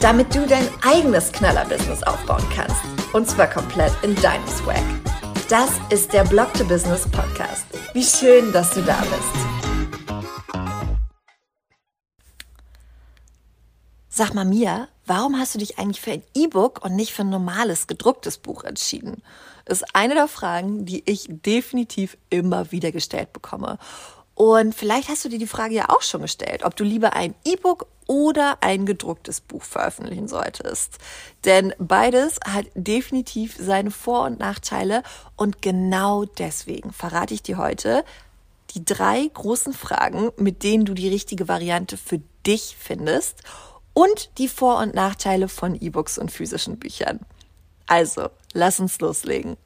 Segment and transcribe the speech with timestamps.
[0.00, 2.76] Damit du dein eigenes Knaller-Business aufbauen kannst.
[3.12, 4.82] Und zwar komplett in deinem Swag.
[5.48, 7.66] Das ist der Blog to Business Podcast.
[7.94, 10.24] Wie schön, dass du da bist.
[14.08, 17.30] Sag mal, Mia, warum hast du dich eigentlich für ein E-Book und nicht für ein
[17.30, 19.22] normales gedrucktes Buch entschieden?
[19.68, 23.78] ist eine der Fragen, die ich definitiv immer wieder gestellt bekomme.
[24.38, 27.34] Und vielleicht hast du dir die Frage ja auch schon gestellt, ob du lieber ein
[27.44, 30.98] E-Book oder ein gedrucktes Buch veröffentlichen solltest.
[31.44, 35.02] Denn beides hat definitiv seine Vor- und Nachteile
[35.34, 38.04] und genau deswegen verrate ich dir heute
[38.76, 43.42] die drei großen Fragen, mit denen du die richtige Variante für dich findest
[43.92, 47.18] und die Vor- und Nachteile von E-Books und physischen Büchern.
[47.88, 49.56] Also, lass uns loslegen.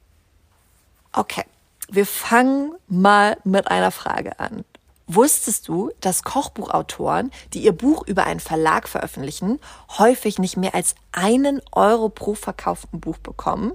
[1.11, 1.43] Okay,
[1.91, 4.63] wir fangen mal mit einer Frage an.
[5.07, 9.59] Wusstest du, dass Kochbuchautoren, die ihr Buch über einen Verlag veröffentlichen,
[9.97, 13.73] häufig nicht mehr als einen Euro pro verkauften Buch bekommen?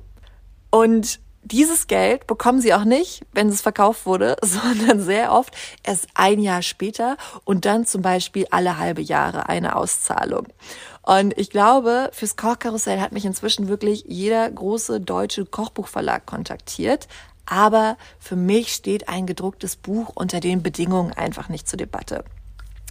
[0.70, 6.08] Und dieses Geld bekommen sie auch nicht, wenn es verkauft wurde, sondern sehr oft erst
[6.14, 10.46] ein Jahr später und dann zum Beispiel alle halbe Jahre eine Auszahlung.
[11.02, 17.08] Und ich glaube, fürs Kochkarussell hat mich inzwischen wirklich jeder große deutsche Kochbuchverlag kontaktiert.
[17.50, 22.22] Aber für mich steht ein gedrucktes Buch unter den Bedingungen einfach nicht zur Debatte.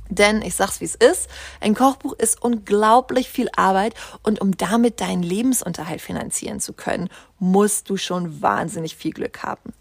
[0.10, 1.30] Denn ich sag's wie es ist,
[1.62, 7.90] ein Kochbuch ist unglaublich viel Arbeit und um damit deinen Lebensunterhalt finanzieren zu können, musst
[7.90, 9.74] du schon wahnsinnig viel Glück haben.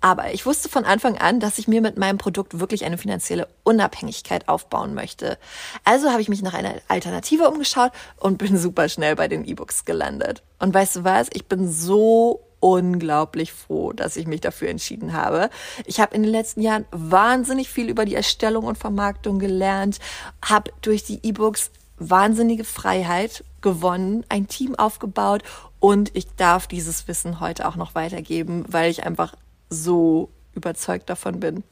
[0.00, 3.48] Aber ich wusste von Anfang an, dass ich mir mit meinem Produkt wirklich eine finanzielle
[3.64, 5.38] Unabhängigkeit aufbauen möchte.
[5.82, 9.84] Also habe ich mich nach einer Alternative umgeschaut und bin super schnell bei den E-Books
[9.84, 10.44] gelandet.
[10.60, 11.28] Und weißt du was?
[11.32, 15.50] Ich bin so unglaublich froh, dass ich mich dafür entschieden habe.
[15.84, 19.98] Ich habe in den letzten Jahren wahnsinnig viel über die Erstellung und Vermarktung gelernt,
[20.44, 25.42] habe durch die E-Books wahnsinnige Freiheit gewonnen, ein Team aufgebaut
[25.80, 29.34] und ich darf dieses Wissen heute auch noch weitergeben, weil ich einfach
[29.70, 31.64] so überzeugt davon bin.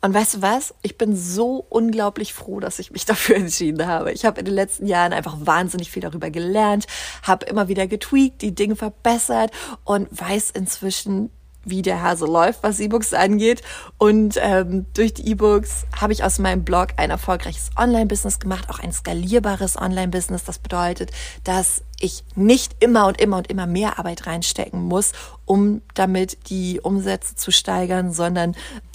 [0.00, 0.74] Und weißt du was?
[0.82, 4.12] Ich bin so unglaublich froh, dass ich mich dafür entschieden habe.
[4.12, 6.86] Ich habe in den letzten Jahren einfach wahnsinnig viel darüber gelernt,
[7.22, 9.50] habe immer wieder getweakt, die Dinge verbessert
[9.84, 11.30] und weiß inzwischen,
[11.64, 13.62] wie der Hase läuft, was E-Books angeht.
[13.98, 18.78] Und ähm, durch die E-Books habe ich aus meinem Blog ein erfolgreiches Online-Business gemacht, auch
[18.78, 20.44] ein skalierbares Online-Business.
[20.44, 21.10] Das bedeutet,
[21.44, 25.12] dass ich nicht immer und immer und immer mehr Arbeit reinstecken muss,
[25.44, 28.54] um damit die Umsätze zu steigern, sondern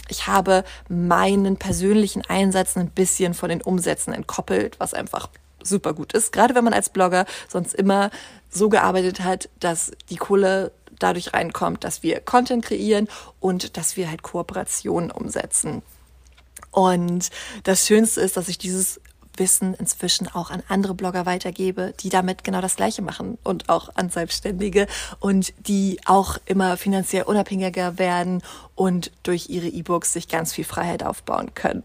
[0.10, 5.30] ich habe meinen persönlichen Einsatz ein bisschen von den Umsätzen entkoppelt, was einfach
[5.62, 6.32] super gut ist.
[6.32, 8.12] Gerade wenn man als Blogger sonst immer
[8.50, 13.08] so gearbeitet hat, dass die Kohle dadurch reinkommt, dass wir Content kreieren
[13.40, 15.82] und dass wir halt Kooperationen umsetzen.
[16.72, 17.30] Und
[17.64, 19.00] das Schönste ist, dass ich dieses
[19.38, 23.90] Wissen inzwischen auch an andere Blogger weitergebe, die damit genau das Gleiche machen und auch
[23.96, 24.88] an Selbstständige
[25.20, 28.42] und die auch immer finanziell unabhängiger werden
[28.76, 31.84] und durch ihre E-Books sich ganz viel Freiheit aufbauen können.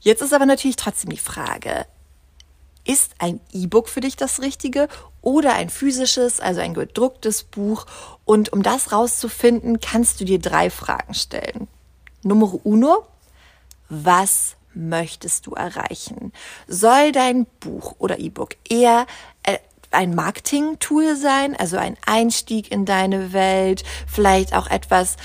[0.00, 1.86] Jetzt ist aber natürlich trotzdem die Frage,
[2.84, 4.88] ist ein E-Book für dich das Richtige
[5.22, 7.86] oder ein physisches, also ein gedrucktes Buch?
[8.26, 11.68] Und um das rauszufinden, kannst du dir drei Fragen stellen.
[12.22, 13.06] Nummer uno,
[13.88, 16.32] was möchtest du erreichen?
[16.66, 19.06] Soll dein Buch oder E-Book eher
[19.42, 19.58] äh,
[19.90, 25.16] ein Marketing-Tool sein, also ein Einstieg in deine Welt, vielleicht auch etwas,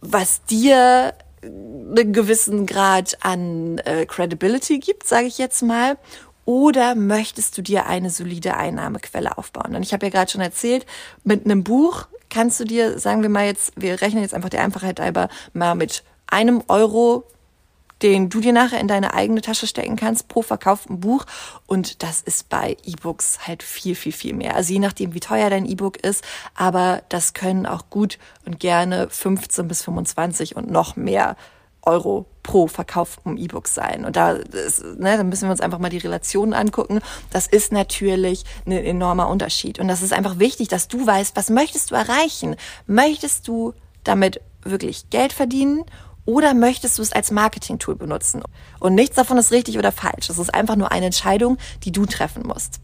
[0.00, 5.96] was dir einen gewissen Grad an äh, Credibility gibt, sage ich jetzt mal,
[6.44, 9.76] oder möchtest du dir eine solide Einnahmequelle aufbauen?
[9.76, 10.84] Und ich habe ja gerade schon erzählt,
[11.24, 14.62] mit einem Buch kannst du dir, sagen wir mal jetzt, wir rechnen jetzt einfach der
[14.62, 17.24] Einfachheit halber mal mit einem Euro
[18.02, 21.26] den du dir nachher in deine eigene Tasche stecken kannst pro verkauften Buch.
[21.66, 24.56] Und das ist bei E-Books halt viel, viel, viel mehr.
[24.56, 26.24] Also je nachdem, wie teuer dein E-Book ist,
[26.54, 31.36] aber das können auch gut und gerne 15 bis 25 und noch mehr
[31.82, 34.04] Euro pro verkauftem E-Book sein.
[34.04, 37.00] Und da, ist, ne, da müssen wir uns einfach mal die Relationen angucken.
[37.30, 39.78] Das ist natürlich ein enormer Unterschied.
[39.78, 42.56] Und das ist einfach wichtig, dass du weißt, was möchtest du erreichen?
[42.86, 43.74] Möchtest du
[44.04, 45.84] damit wirklich Geld verdienen
[46.30, 48.42] oder möchtest du es als Marketing-Tool benutzen?
[48.78, 50.30] Und nichts davon ist richtig oder falsch.
[50.30, 52.80] Es ist einfach nur eine Entscheidung, die du treffen musst.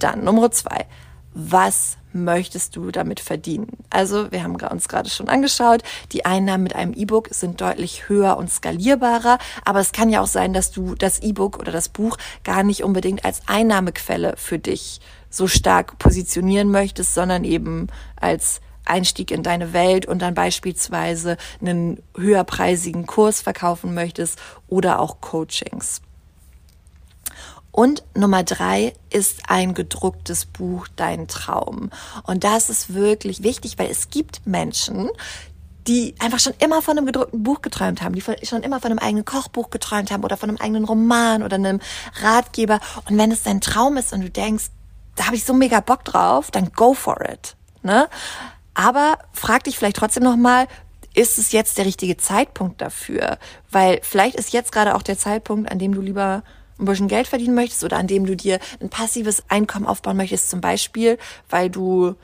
[0.00, 0.86] Dann Nummer zwei.
[1.34, 3.68] Was möchtest du damit verdienen?
[3.90, 8.36] Also, wir haben uns gerade schon angeschaut, die Einnahmen mit einem E-Book sind deutlich höher
[8.36, 12.18] und skalierbarer, aber es kann ja auch sein, dass du das E-Book oder das Buch
[12.42, 15.00] gar nicht unbedingt als Einnahmequelle für dich
[15.30, 17.86] so stark positionieren möchtest, sondern eben
[18.20, 24.38] als Einstieg in deine Welt und dann beispielsweise einen höherpreisigen Kurs verkaufen möchtest
[24.68, 26.00] oder auch Coachings.
[27.70, 31.90] Und Nummer drei ist ein gedrucktes Buch Dein Traum.
[32.24, 35.08] Und das ist wirklich wichtig, weil es gibt Menschen,
[35.88, 38.98] die einfach schon immer von einem gedruckten Buch geträumt haben, die schon immer von einem
[38.98, 41.80] eigenen Kochbuch geträumt haben oder von einem eigenen Roman oder einem
[42.20, 42.78] Ratgeber.
[43.08, 44.66] Und wenn es dein Traum ist und du denkst,
[45.16, 47.56] da habe ich so mega Bock drauf, dann go for it.
[47.82, 48.08] Ne?
[48.74, 50.66] Aber frag dich vielleicht trotzdem nochmal,
[51.14, 53.38] ist es jetzt der richtige Zeitpunkt dafür?
[53.70, 56.42] Weil vielleicht ist jetzt gerade auch der Zeitpunkt, an dem du lieber
[56.78, 60.50] ein bisschen Geld verdienen möchtest oder an dem du dir ein passives Einkommen aufbauen möchtest,
[60.50, 62.14] zum Beispiel, weil du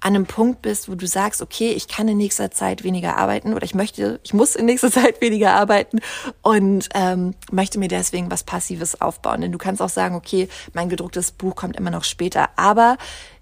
[0.00, 3.54] an einem Punkt bist, wo du sagst, okay, ich kann in nächster Zeit weniger arbeiten
[3.54, 6.00] oder ich möchte, ich muss in nächster Zeit weniger arbeiten
[6.42, 9.40] und ähm, möchte mir deswegen was Passives aufbauen.
[9.40, 12.98] Denn du kannst auch sagen, okay, mein gedrucktes Buch kommt immer noch später, aber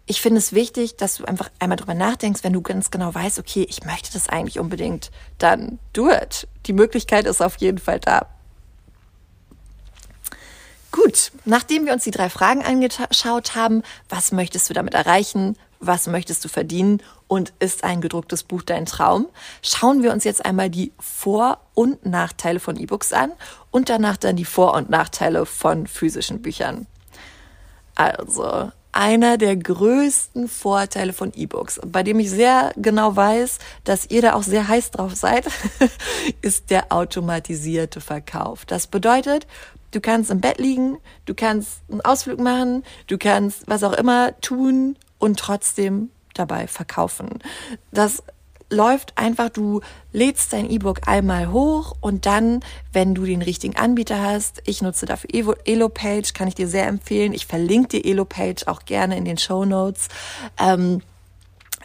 [0.06, 3.38] ich finde es wichtig, dass du einfach einmal drüber nachdenkst, wenn du ganz genau weißt,
[3.38, 6.48] okay, ich möchte das eigentlich unbedingt, dann do it.
[6.66, 8.26] Die Möglichkeit ist auf jeden Fall da.
[10.90, 15.56] Gut, nachdem wir uns die drei Fragen angeschaut haben, was möchtest du damit erreichen?
[15.80, 17.02] Was möchtest du verdienen?
[17.28, 19.28] Und ist ein gedrucktes Buch dein Traum?
[19.62, 23.32] Schauen wir uns jetzt einmal die Vor- und Nachteile von E-Books an
[23.70, 26.86] und danach dann die Vor- und Nachteile von physischen Büchern.
[27.94, 34.22] Also, einer der größten Vorteile von E-Books, bei dem ich sehr genau weiß, dass ihr
[34.22, 35.46] da auch sehr heiß drauf seid,
[36.42, 38.64] ist der automatisierte Verkauf.
[38.66, 39.46] Das bedeutet,
[39.92, 44.38] Du kannst im Bett liegen, du kannst einen Ausflug machen, du kannst was auch immer
[44.40, 47.40] tun und trotzdem dabei verkaufen.
[47.92, 48.22] Das
[48.72, 49.80] läuft einfach, du
[50.12, 52.60] lädst dein E-Book einmal hoch und dann,
[52.92, 57.32] wenn du den richtigen Anbieter hast, ich nutze dafür Elopage, kann ich dir sehr empfehlen.
[57.32, 60.08] Ich verlinke dir Elopage auch gerne in den Show Notes.
[60.58, 61.02] Ähm,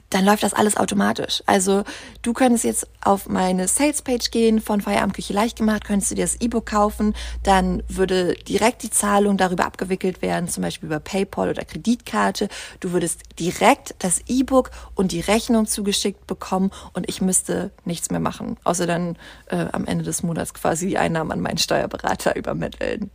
[0.09, 1.43] dann läuft das alles automatisch.
[1.45, 1.83] Also
[2.21, 6.39] du könntest jetzt auf meine Salespage gehen von Feierabendküche leicht gemacht, könntest du dir das
[6.39, 7.13] E-Book kaufen,
[7.43, 12.47] dann würde direkt die Zahlung darüber abgewickelt werden, zum Beispiel über PayPal oder Kreditkarte.
[12.79, 18.19] Du würdest direkt das E-Book und die Rechnung zugeschickt bekommen und ich müsste nichts mehr
[18.19, 19.17] machen, außer dann
[19.47, 23.11] äh, am Ende des Monats quasi die Einnahmen an meinen Steuerberater übermitteln.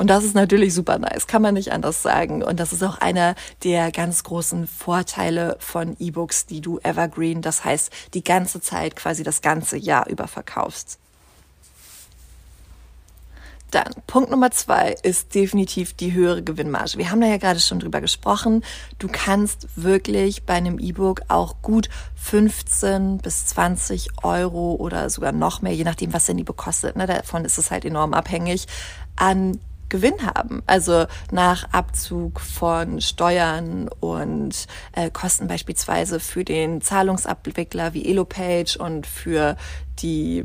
[0.00, 2.42] Und das ist natürlich super nice, kann man nicht anders sagen.
[2.42, 7.66] Und das ist auch einer der ganz großen Vorteile von E-Books, die du evergreen, das
[7.66, 10.98] heißt die ganze Zeit, quasi das ganze Jahr über verkaufst.
[13.72, 16.96] Dann Punkt Nummer zwei ist definitiv die höhere Gewinnmarge.
[16.96, 18.64] Wir haben da ja gerade schon drüber gesprochen.
[18.98, 25.60] Du kannst wirklich bei einem E-Book auch gut 15 bis 20 Euro oder sogar noch
[25.60, 26.96] mehr, je nachdem, was denn die bekostet.
[26.96, 27.06] Ne?
[27.06, 28.66] Davon ist es halt enorm abhängig,
[29.14, 30.62] an Gewinn haben.
[30.66, 39.06] Also nach Abzug von Steuern und äh, Kosten beispielsweise für den Zahlungsabwickler wie Elopage und
[39.06, 39.56] für
[40.00, 40.44] die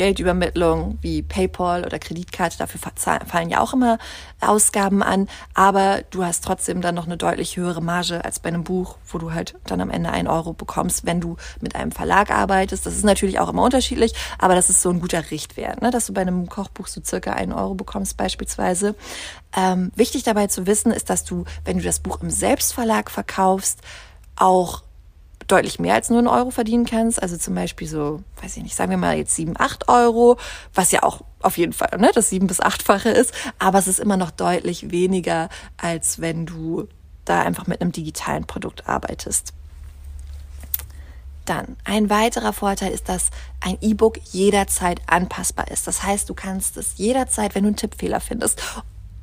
[0.00, 2.80] Geldübermittlung wie PayPal oder Kreditkarte, dafür
[3.26, 3.98] fallen ja auch immer
[4.40, 8.64] Ausgaben an, aber du hast trotzdem dann noch eine deutlich höhere Marge als bei einem
[8.64, 12.30] Buch, wo du halt dann am Ende ein Euro bekommst, wenn du mit einem Verlag
[12.30, 12.86] arbeitest.
[12.86, 15.90] Das ist natürlich auch immer unterschiedlich, aber das ist so ein guter Richtwert, ne?
[15.90, 18.94] dass du bei einem Kochbuch so circa einen Euro bekommst beispielsweise.
[19.54, 23.80] Ähm, wichtig dabei zu wissen ist, dass du, wenn du das Buch im Selbstverlag verkaufst,
[24.34, 24.82] auch
[25.50, 27.22] deutlich mehr als nur einen Euro verdienen kannst.
[27.22, 30.36] Also zum Beispiel so, weiß ich nicht, sagen wir mal jetzt sieben, acht Euro,
[30.74, 33.32] was ja auch auf jeden Fall ne, das sieben bis achtfache ist.
[33.58, 36.88] Aber es ist immer noch deutlich weniger, als wenn du
[37.24, 39.52] da einfach mit einem digitalen Produkt arbeitest.
[41.44, 43.30] Dann ein weiterer Vorteil ist, dass
[43.60, 45.86] ein E-Book jederzeit anpassbar ist.
[45.86, 48.62] Das heißt, du kannst es jederzeit, wenn du einen Tippfehler findest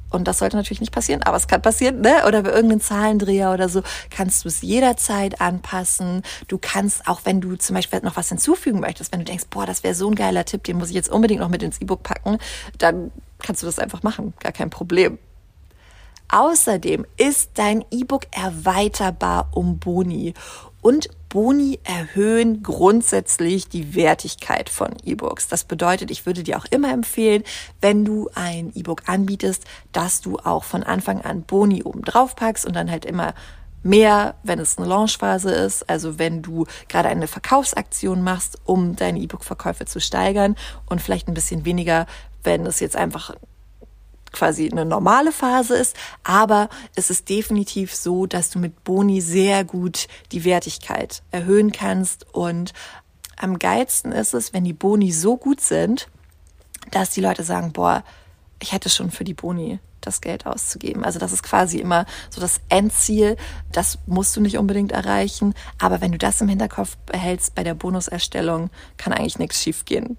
[0.09, 2.25] und das sollte natürlich nicht passieren, aber es kann passieren, ne?
[2.25, 6.23] Oder bei irgendeinem Zahlendreher oder so, kannst du es jederzeit anpassen.
[6.47, 9.65] Du kannst, auch wenn du zum Beispiel noch was hinzufügen möchtest, wenn du denkst, boah,
[9.65, 12.03] das wäre so ein geiler Tipp, den muss ich jetzt unbedingt noch mit ins E-Book
[12.03, 12.37] packen,
[12.77, 15.17] dann kannst du das einfach machen, gar kein Problem.
[16.29, 20.33] Außerdem ist dein E-Book erweiterbar um Boni
[20.81, 25.47] und Boni erhöhen grundsätzlich die Wertigkeit von E-Books.
[25.47, 27.43] Das bedeutet, ich würde dir auch immer empfehlen,
[27.81, 32.65] wenn du ein E-Book anbietest, dass du auch von Anfang an Boni oben drauf packst
[32.65, 33.33] und dann halt immer
[33.83, 39.19] mehr, wenn es eine Launchphase ist, also wenn du gerade eine Verkaufsaktion machst, um deine
[39.19, 40.55] E-Book-Verkäufe zu steigern
[40.85, 42.05] und vielleicht ein bisschen weniger,
[42.43, 43.35] wenn es jetzt einfach
[44.31, 49.63] quasi eine normale Phase ist, aber es ist definitiv so, dass du mit Boni sehr
[49.63, 52.73] gut die Wertigkeit erhöhen kannst und
[53.37, 56.09] am geilsten ist es, wenn die Boni so gut sind,
[56.91, 58.03] dass die Leute sagen, boah,
[58.59, 61.03] ich hätte schon für die Boni das Geld auszugeben.
[61.03, 63.37] Also das ist quasi immer so das Endziel.
[63.71, 65.53] Das musst du nicht unbedingt erreichen.
[65.79, 70.17] Aber wenn du das im Hinterkopf behältst bei der Bonuserstellung, kann eigentlich nichts schiefgehen.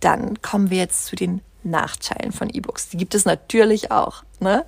[0.00, 2.88] Dann kommen wir jetzt zu den Nachteilen von E-Books.
[2.88, 4.24] Die gibt es natürlich auch.
[4.40, 4.64] Ne?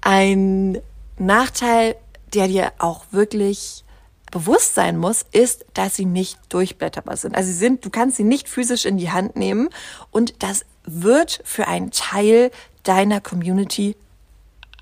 [0.00, 0.80] Ein
[1.18, 1.96] Nachteil,
[2.34, 3.84] der dir auch wirklich
[4.30, 7.36] bewusst sein muss, ist, dass sie nicht durchblätterbar sind.
[7.36, 9.68] Also sie sind, du kannst sie nicht physisch in die Hand nehmen
[10.10, 12.50] und das wird für einen Teil
[12.82, 13.96] deiner Community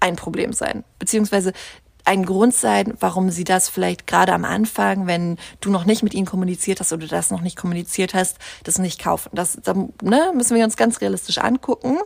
[0.01, 0.85] ein Problem sein.
[0.99, 1.53] Beziehungsweise
[2.05, 6.15] ein Grund sein, warum sie das vielleicht gerade am Anfang, wenn du noch nicht mit
[6.15, 9.31] ihnen kommuniziert hast oder das noch nicht kommuniziert hast, das nicht kaufen.
[9.33, 9.59] Das,
[10.03, 11.99] ne, müssen wir uns ganz realistisch angucken.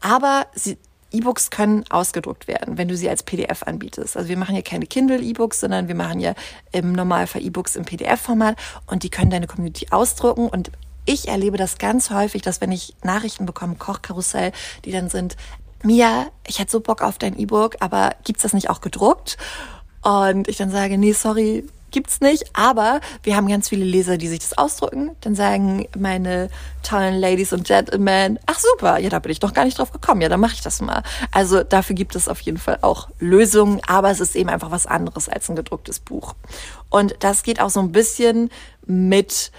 [0.00, 0.78] Aber sie,
[1.10, 4.16] E-Books können ausgedruckt werden, wenn du sie als PDF anbietest.
[4.16, 6.34] Also wir machen ja keine Kindle-E-Books, sondern wir machen ja
[6.72, 8.56] im Normalfall E-Books im PDF-Format
[8.86, 10.70] und die können deine Community ausdrucken und
[11.06, 14.52] ich erlebe das ganz häufig, dass wenn ich Nachrichten bekomme, Kochkarussell,
[14.84, 15.38] die dann sind,
[15.82, 19.36] Mia, ich hätte so Bock auf dein E-Book, aber gibt's das nicht auch gedruckt?
[20.02, 24.28] Und ich dann sage, nee, sorry, gibt's nicht, aber wir haben ganz viele Leser, die
[24.28, 25.12] sich das ausdrucken.
[25.20, 26.50] Dann sagen meine
[26.82, 30.20] tollen Ladies und Gentlemen, ach super, ja, da bin ich doch gar nicht drauf gekommen.
[30.20, 31.02] Ja, dann mache ich das mal.
[31.32, 34.86] Also dafür gibt es auf jeden Fall auch Lösungen, aber es ist eben einfach was
[34.86, 36.34] anderes als ein gedrucktes Buch.
[36.90, 38.50] Und das geht auch so ein bisschen
[38.86, 39.52] mit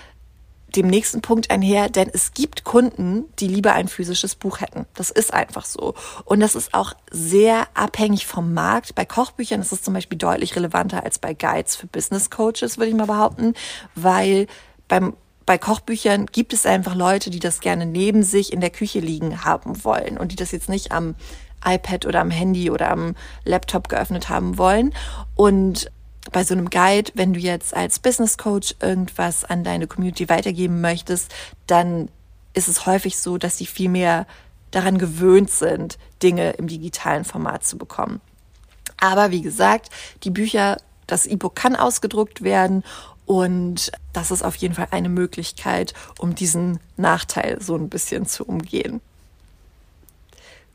[0.75, 4.85] dem nächsten Punkt einher, denn es gibt Kunden, die lieber ein physisches Buch hätten.
[4.95, 5.95] Das ist einfach so.
[6.25, 8.95] Und das ist auch sehr abhängig vom Markt.
[8.95, 12.89] Bei Kochbüchern ist es zum Beispiel deutlich relevanter als bei Guides für Business Coaches, würde
[12.89, 13.53] ich mal behaupten,
[13.95, 14.47] weil
[14.87, 18.99] beim bei Kochbüchern gibt es einfach Leute, die das gerne neben sich in der Küche
[18.99, 21.15] liegen haben wollen und die das jetzt nicht am
[21.65, 24.93] iPad oder am Handy oder am Laptop geöffnet haben wollen.
[25.33, 25.91] Und
[26.31, 30.81] bei so einem Guide, wenn du jetzt als Business Coach irgendwas an deine Community weitergeben
[30.81, 31.33] möchtest,
[31.67, 32.09] dann
[32.53, 34.27] ist es häufig so, dass sie viel mehr
[34.71, 38.21] daran gewöhnt sind, Dinge im digitalen Format zu bekommen.
[38.99, 39.89] Aber wie gesagt,
[40.23, 42.83] die Bücher, das E-Book kann ausgedruckt werden
[43.25, 48.43] und das ist auf jeden Fall eine Möglichkeit, um diesen Nachteil so ein bisschen zu
[48.43, 49.01] umgehen.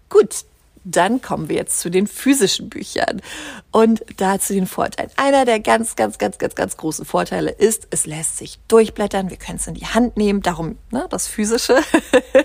[0.09, 0.45] Gut,
[0.85, 3.23] dann kommen wir jetzt zu den physischen Büchern
[3.71, 5.11] und da zu den Vorteilen.
[5.17, 9.39] Einer der ganz, ganz, ganz, ganz, ganz großen Vorteile ist, es lässt sich durchblättern, wir
[9.39, 11.79] können es in die Hand nehmen, darum ne, das Physische.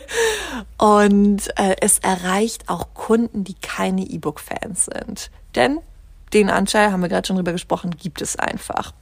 [0.77, 5.29] und äh, es erreicht auch Kunden, die keine E-Book-Fans sind.
[5.55, 5.79] Denn
[6.33, 8.93] den Anteil, haben wir gerade schon drüber gesprochen, gibt es einfach.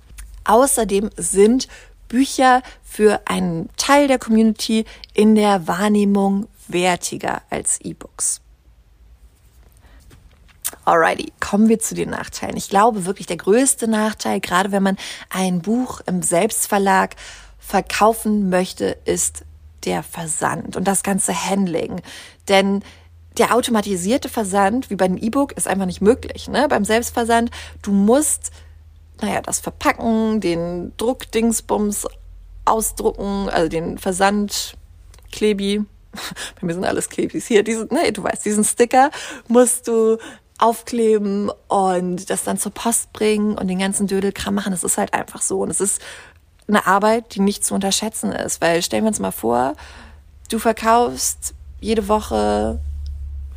[0.46, 1.68] Außerdem sind
[2.08, 8.42] Bücher für einen Teil der Community in der Wahrnehmung wertiger als E-Books.
[10.88, 12.56] Alrighty, kommen wir zu den Nachteilen.
[12.56, 14.96] Ich glaube wirklich der größte Nachteil, gerade wenn man
[15.30, 17.18] ein Buch im Selbstverlag
[17.60, 19.44] verkaufen möchte, ist
[19.84, 22.02] der Versand und das ganze Handling.
[22.48, 22.84] Denn
[23.38, 26.48] der automatisierte Versand, wie bei einem E-Book, ist einfach nicht möglich.
[26.48, 26.70] Ne?
[26.70, 27.52] Beim Selbstversand,
[27.82, 28.52] du musst,
[29.20, 32.08] naja, das Verpacken, den Druckdingsbums
[32.64, 34.78] ausdrucken, also den Versand,
[35.34, 35.84] Klebi,
[36.62, 39.12] bei mir sind alles Klebis hier, diesen, nee, du weißt, diesen Sticker
[39.50, 40.18] musst du
[40.58, 44.72] aufkleben und das dann zur Post bringen und den ganzen Dödelkram machen.
[44.72, 45.62] Das ist halt einfach so.
[45.62, 46.02] Und es ist
[46.68, 48.62] eine Arbeit, die nicht zu unterschätzen ist.
[48.62, 49.74] Weil stellen wir uns mal vor,
[50.50, 52.80] du verkaufst jede Woche,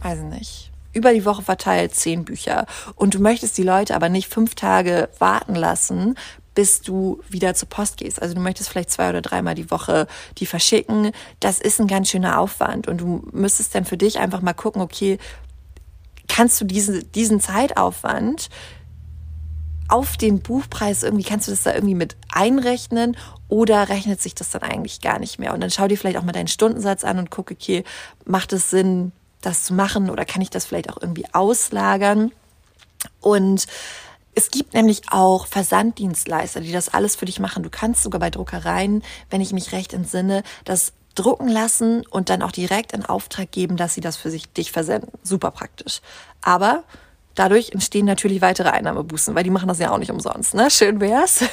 [0.02, 2.66] weiß ich nicht, über die Woche verteilt zehn Bücher
[2.96, 6.16] und du möchtest die Leute aber nicht fünf Tage warten lassen,
[6.54, 8.20] bis du wieder zur Post gehst.
[8.20, 11.12] Also du möchtest vielleicht zwei oder dreimal die Woche die verschicken.
[11.38, 14.82] Das ist ein ganz schöner Aufwand und du müsstest dann für dich einfach mal gucken,
[14.82, 15.18] okay,
[16.30, 18.48] kannst du diese, diesen Zeitaufwand
[19.88, 23.16] auf den Buchpreis irgendwie, kannst du das da irgendwie mit einrechnen
[23.48, 25.52] oder rechnet sich das dann eigentlich gar nicht mehr?
[25.52, 27.82] Und dann schau dir vielleicht auch mal deinen Stundensatz an und guck, okay,
[28.24, 29.10] macht es Sinn,
[29.40, 32.30] das zu machen oder kann ich das vielleicht auch irgendwie auslagern?
[33.20, 33.66] Und
[34.36, 37.64] es gibt nämlich auch Versanddienstleister, die das alles für dich machen.
[37.64, 42.42] Du kannst sogar bei Druckereien, wenn ich mich recht entsinne, das drucken lassen und dann
[42.42, 45.10] auch direkt in Auftrag geben, dass sie das für sich dich versenden.
[45.22, 46.00] Super praktisch.
[46.40, 46.84] Aber
[47.34, 50.70] dadurch entstehen natürlich weitere Einnahmebußen, weil die machen das ja auch nicht umsonst, ne?
[50.70, 51.44] Schön wär's.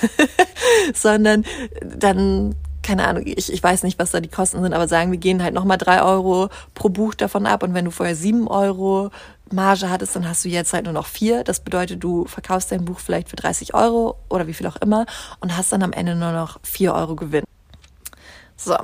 [0.93, 1.45] Sondern
[1.81, 5.19] dann, keine Ahnung, ich, ich weiß nicht, was da die Kosten sind, aber sagen, wir
[5.19, 9.11] gehen halt nochmal drei Euro pro Buch davon ab und wenn du vorher sieben Euro
[9.51, 11.43] Marge hattest, dann hast du jetzt halt nur noch vier.
[11.43, 15.05] Das bedeutet, du verkaufst dein Buch vielleicht für 30 Euro oder wie viel auch immer
[15.39, 17.45] und hast dann am Ende nur noch vier Euro Gewinn.
[18.57, 18.75] So,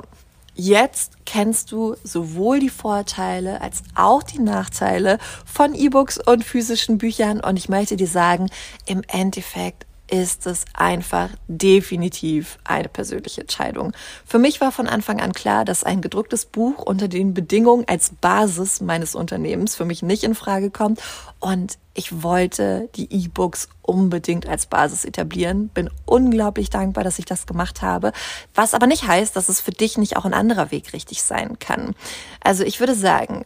[0.56, 7.40] Jetzt kennst du sowohl die Vorteile als auch die Nachteile von E-Books und physischen Büchern.
[7.40, 8.48] Und ich möchte dir sagen,
[8.86, 13.92] im Endeffekt ist es einfach definitiv eine persönliche Entscheidung.
[14.26, 18.10] Für mich war von Anfang an klar, dass ein gedrucktes Buch unter den Bedingungen als
[18.20, 21.00] Basis meines Unternehmens für mich nicht in Frage kommt
[21.40, 25.68] und ich wollte die E-Books unbedingt als Basis etablieren.
[25.68, 28.12] Bin unglaublich dankbar, dass ich das gemacht habe.
[28.54, 31.58] Was aber nicht heißt, dass es für dich nicht auch ein anderer Weg richtig sein
[31.60, 31.94] kann.
[32.40, 33.44] Also ich würde sagen,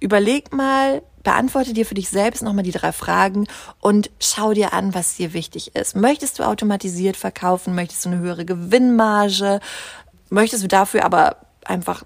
[0.00, 3.46] überleg mal, beantworte dir für dich selbst nochmal die drei Fragen
[3.78, 5.94] und schau dir an, was dir wichtig ist.
[5.94, 7.74] Möchtest du automatisiert verkaufen?
[7.74, 9.60] Möchtest du eine höhere Gewinnmarge?
[10.30, 12.04] Möchtest du dafür aber einfach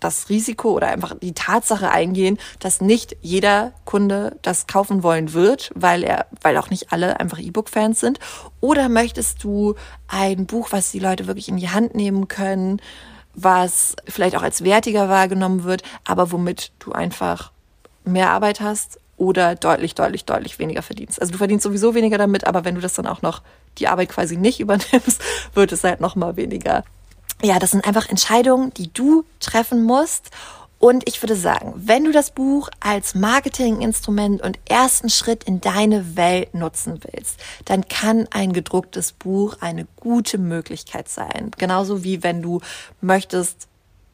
[0.00, 5.70] das Risiko oder einfach die Tatsache eingehen, dass nicht jeder Kunde das kaufen wollen wird,
[5.74, 8.20] weil er, weil auch nicht alle einfach E-Book-Fans sind?
[8.60, 9.74] Oder möchtest du
[10.06, 12.80] ein Buch, was die Leute wirklich in die Hand nehmen können,
[13.42, 17.52] was vielleicht auch als wertiger wahrgenommen wird, aber womit du einfach
[18.04, 21.20] mehr Arbeit hast oder deutlich, deutlich, deutlich weniger verdienst.
[21.20, 23.42] Also du verdienst sowieso weniger damit, aber wenn du das dann auch noch
[23.78, 25.22] die Arbeit quasi nicht übernimmst,
[25.54, 26.84] wird es halt noch mal weniger.
[27.42, 30.30] Ja, das sind einfach Entscheidungen, die du treffen musst.
[30.78, 36.16] Und ich würde sagen, wenn du das Buch als Marketinginstrument und ersten Schritt in deine
[36.16, 41.50] Welt nutzen willst, dann kann ein gedrucktes Buch eine gute Möglichkeit sein.
[41.58, 42.60] Genauso wie wenn du
[43.00, 43.66] möchtest,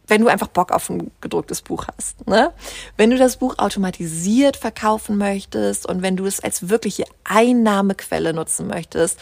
[0.06, 2.26] wenn du einfach Bock auf ein gedrucktes Buch hast.
[2.26, 2.52] Ne?
[2.96, 8.66] Wenn du das Buch automatisiert verkaufen möchtest und wenn du es als wirkliche Einnahmequelle nutzen
[8.68, 9.18] möchtest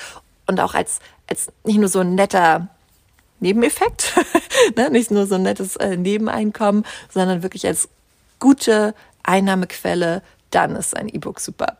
[0.46, 2.68] und auch als, als nicht nur so ein netter
[3.42, 4.14] Nebeneffekt,
[4.76, 4.90] ne?
[4.90, 7.88] nicht nur so ein nettes äh, Nebeneinkommen, sondern wirklich als
[8.38, 11.76] gute Einnahmequelle, dann ist ein E-Book super.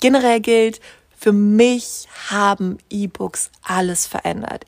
[0.00, 0.80] Generell gilt,
[1.16, 4.64] für mich haben E-Books alles verändert.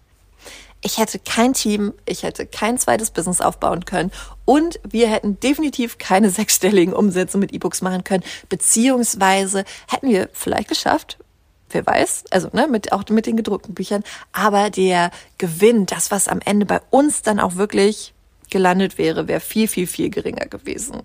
[0.83, 4.11] Ich hätte kein Team, ich hätte kein zweites Business aufbauen können
[4.47, 10.69] und wir hätten definitiv keine sechsstelligen Umsätze mit E-Books machen können, beziehungsweise hätten wir vielleicht
[10.69, 11.19] geschafft,
[11.75, 14.03] wer weiß, also ne, mit, auch mit den gedruckten Büchern,
[14.33, 18.15] aber der Gewinn, das, was am Ende bei uns dann auch wirklich
[18.51, 21.03] gelandet wäre, wäre viel, viel, viel geringer gewesen.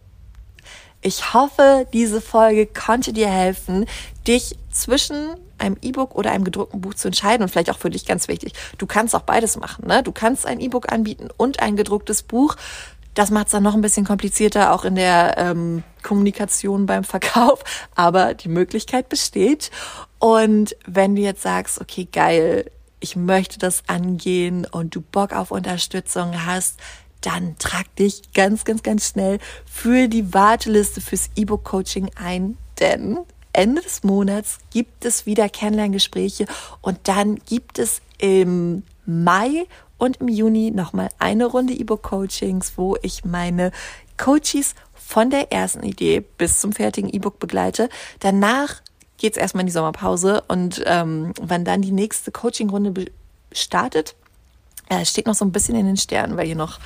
[1.02, 3.86] Ich hoffe, diese Folge konnte dir helfen,
[4.28, 8.06] dich zwischen einem E-Book oder einem gedruckten Buch zu entscheiden und vielleicht auch für dich
[8.06, 8.54] ganz wichtig.
[8.78, 9.88] Du kannst auch beides machen.
[9.88, 10.04] Ne?
[10.04, 12.56] Du kannst ein E-Book anbieten und ein gedrucktes Buch.
[13.16, 17.64] Das macht es dann noch ein bisschen komplizierter, auch in der ähm, Kommunikation beim Verkauf.
[17.96, 19.72] Aber die Möglichkeit besteht.
[20.20, 25.52] Und wenn du jetzt sagst, okay, geil, ich möchte das angehen und du Bock auf
[25.52, 26.80] Unterstützung hast,
[27.22, 33.18] dann trag dich ganz, ganz, ganz schnell für die Warteliste fürs E-Book-Coaching ein, denn
[33.54, 36.46] Ende des Monats gibt es wieder Kennenlerngespräche
[36.82, 39.66] und dann gibt es im Mai
[39.98, 43.72] und im Juni nochmal eine Runde E-Book-Coachings, wo ich meine
[44.18, 47.90] Coaches von der ersten Idee bis zum fertigen E-Book begleite.
[48.20, 48.82] Danach
[49.18, 53.12] geht's erstmal in die Sommerpause und ähm, wann dann die nächste Coaching-Runde
[53.52, 54.16] startet,
[54.90, 56.80] äh, steht noch so ein bisschen in den Sternen, weil hier noch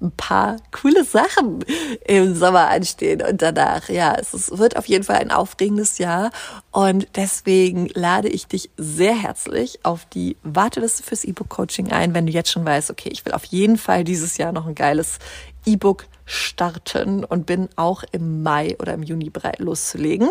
[0.00, 1.64] ein paar coole Sachen
[2.06, 3.88] im Sommer anstehen und danach.
[3.88, 6.30] Ja, es wird auf jeden Fall ein aufregendes Jahr
[6.70, 12.32] und deswegen lade ich dich sehr herzlich auf die Warteliste fürs E-Book-Coaching ein, wenn du
[12.32, 15.18] jetzt schon weißt, okay, ich will auf jeden Fall dieses Jahr noch ein geiles
[15.64, 20.30] E-Book starten und bin auch im Mai oder im Juni bereit loszulegen.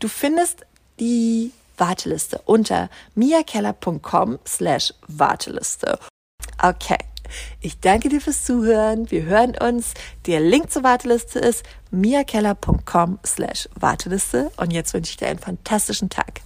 [0.00, 0.66] Du findest
[0.98, 5.98] die Warteliste unter miakeller.com slash Warteliste.
[6.62, 6.98] Okay,
[7.60, 9.10] ich danke dir fürs Zuhören.
[9.10, 9.94] Wir hören uns.
[10.26, 14.50] Der Link zur Warteliste ist miakeller.com slash Warteliste.
[14.56, 16.40] Und jetzt wünsche ich dir einen fantastischen Tag.